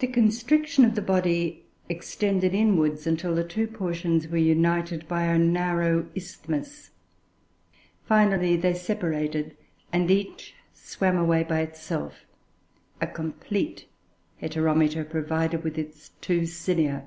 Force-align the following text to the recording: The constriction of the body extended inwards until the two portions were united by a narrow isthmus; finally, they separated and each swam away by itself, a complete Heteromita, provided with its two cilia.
The 0.00 0.08
constriction 0.08 0.84
of 0.84 0.96
the 0.96 1.00
body 1.00 1.62
extended 1.88 2.54
inwards 2.54 3.06
until 3.06 3.36
the 3.36 3.44
two 3.46 3.68
portions 3.68 4.26
were 4.26 4.36
united 4.36 5.06
by 5.06 5.26
a 5.26 5.38
narrow 5.38 6.08
isthmus; 6.16 6.90
finally, 8.04 8.56
they 8.56 8.74
separated 8.74 9.56
and 9.92 10.10
each 10.10 10.56
swam 10.72 11.16
away 11.16 11.44
by 11.44 11.60
itself, 11.60 12.24
a 13.00 13.06
complete 13.06 13.86
Heteromita, 14.42 15.04
provided 15.08 15.62
with 15.62 15.78
its 15.78 16.08
two 16.20 16.46
cilia. 16.46 17.06